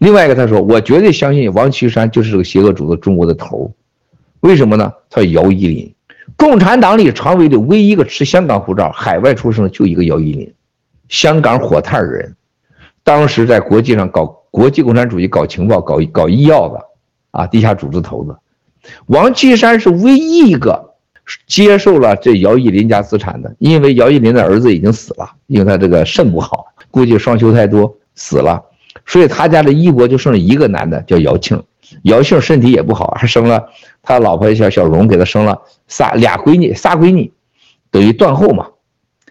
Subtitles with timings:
[0.00, 3.70] 另外一个，他说我绝对相信王岐山就是这个邪恶主义中国的头，
[4.40, 4.90] 为什么呢？
[5.10, 5.94] 他姚依林，
[6.36, 10.50] 共产党里常委的唯一一个持香港护照、海外出生的就一个姚依林，
[11.10, 12.34] 香港火炭人，
[13.04, 16.82] 当时在国际上搞国际共产主义、搞情报、搞搞医药的
[17.32, 18.34] 啊，地下组织头子。
[19.04, 20.94] 王岐山是唯一一个
[21.46, 28.64] 接受了这姚依林家资产的，因为姚依林的儿子已经死了，因为他这个肾不好，估计双休太多死了，
[29.06, 31.62] 所以他家的衣钵就剩了一个男的，叫姚庆。
[32.02, 33.68] 姚庆身体也不好，还生了
[34.02, 37.32] 他老婆小小荣，给他生了仨俩闺女，仨闺女，
[37.90, 38.68] 等于断后嘛。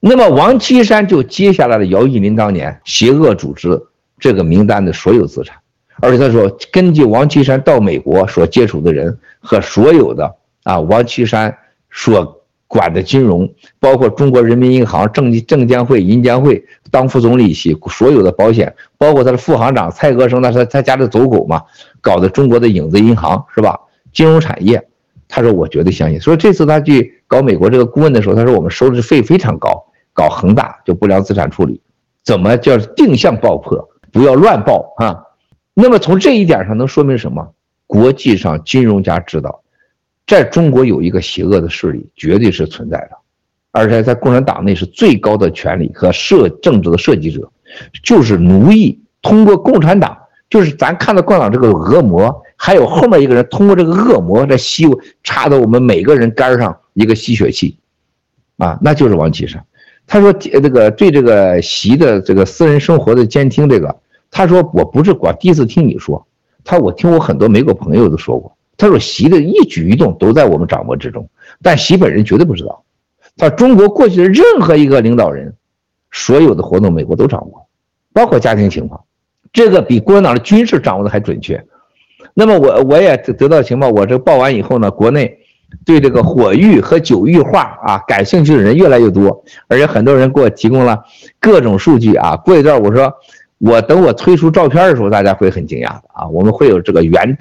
[0.00, 3.80] 那么王岐山就接下来了姚玉林当年邪恶组织
[4.18, 5.56] 这个名单的所有资产。
[6.00, 10.34] 而且他说，根据王岐山到美国所接触的人和所有的
[10.64, 11.56] 啊，王岐山
[11.90, 12.41] 所
[12.72, 21.60] 管的金融，包括中国人民银行、证证监会、银监会当副总理席，所有的保险，包括他的副行长蔡和生，那是他家的走狗嘛，
[22.00, 23.78] 搞的中国的影子银行是吧？
[24.10, 24.82] 金融产业，
[25.28, 26.18] 他说我绝对相信。
[26.18, 29.84] 所以这次他去搞美国这个顾问的时候，他说我们收的费非常高，
[30.14, 31.78] 搞恒大就不良资产处理，
[32.24, 35.24] 怎么叫定向爆破，不要乱爆啊？
[35.74, 37.52] 那么从这一点上能说明什么？
[37.86, 39.60] 国际上金融家知道，
[40.26, 43.10] 在中国有一个邪恶的势力，绝对是存在的，
[43.70, 47.50] 而且在共产党内是最高的权力和设政治的设计者，
[48.02, 50.16] 就是奴役，通过共产党，
[50.48, 54.86] 就是咱看到共产党这个恶魔，还有后面一个人通过这个恶魔在吸，
[55.22, 57.76] 插到我们每个人肝上一个吸血器，
[58.58, 59.64] 啊，那就是王岐山。
[60.06, 63.96] 他说这个对这个习的这个私人生活的监听这个。
[64.34, 66.26] 他说：“我不是光第一次听你说，
[66.64, 68.56] 他我听我很多美国朋友都说过。
[68.76, 71.28] 他说习的一举一动都在我们掌握之中，
[71.62, 72.82] 但习本人绝对不知道。
[73.36, 75.54] 他说中国过去的任何一个领导人，
[76.10, 77.66] 所有的活动美国都掌握，
[78.12, 79.04] 包括家庭情况，
[79.52, 81.64] 这个比共产党的军事掌握的还准确。
[82.34, 85.38] 那么我我也得到情报，我这报完以后呢，国内
[85.84, 91.04] 对这个火域和九域化啊感兴趣的人越来越多，而且很多人给我提供了
[91.38, 92.36] 各种数据啊。
[92.36, 93.12] 过一段我说。”
[93.64, 96.26] 我等我推出照片的时候，大家会很惊讶的啊！
[96.26, 97.38] 我们会有这个原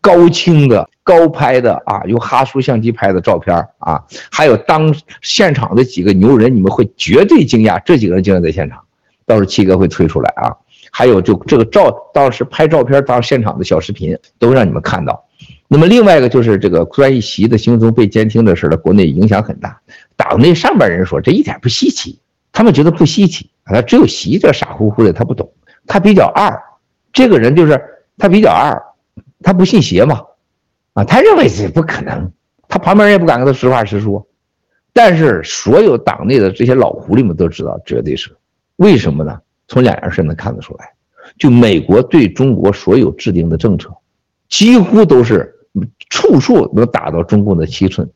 [0.00, 8.80] 高清的高拍的啊，用哈苏相机拍的照片啊，还有当现场的几个牛人，你们会绝对惊讶，这几个人竟然在现场。
[9.26, 10.56] 到时候七哥会推出来啊，
[10.90, 15.24] 还有就这个照当时拍照片当现场的小视频都让你们看到。
[15.68, 19.80] 那么另外一个就是这个关于习的行踪被监听的事呢，国内影响很大。
[20.16, 22.18] 党内上边人说这一点不稀奇，
[22.52, 23.48] 他们觉得不稀奇。
[23.64, 25.48] 他只有习这傻乎乎的，他不懂，
[25.86, 26.60] 他比较二，
[27.12, 27.80] 这个人就是
[28.18, 28.82] 他比较二，
[29.42, 30.22] 他不信邪嘛，
[30.92, 32.30] 啊，他认为这不可能，
[32.68, 34.26] 他旁边人也不敢跟他实话实说，
[34.92, 38.30] 但是所有党内的这些老狐狸们都知道，绝对是，
[38.76, 39.38] 为什么呢？
[39.68, 40.92] 从两件事能看得出来，
[41.38, 43.88] 就美国对中国所有制定的政策，
[44.48, 45.54] 几乎都是
[46.08, 48.10] 处处能打到中共的七寸。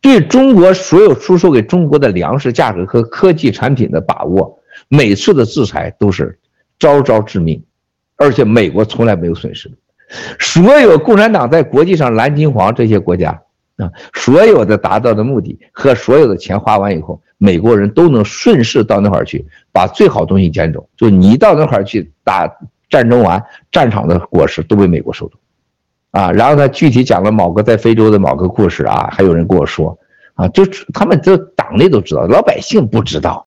[0.00, 6.38] 对中国所有出售给中国的粮食价格和科技产品的把握，每次的制裁都是
[6.78, 7.62] 招招致命，
[8.16, 9.70] 而且美国从来没有损失。
[10.38, 13.30] 所有共产党在国际上蓝金黄这些国家
[13.76, 20.88] 啊，所有的达到的目的和所有的钱花完以后，美国人都能顺势到那块儿去把最好东西捡走。
[20.96, 22.48] 就你到那块儿去打
[22.88, 25.34] 战争完，战场的果实都被美国收走。
[26.12, 29.98] 啊，然后他具体讲了某个在非洲的某个故事啊，还有人跟我说，
[30.34, 30.64] 啊，就
[30.94, 33.44] 他们这党内都知道，老百姓不知道。